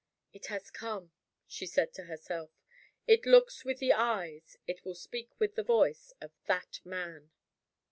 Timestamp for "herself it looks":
2.05-3.63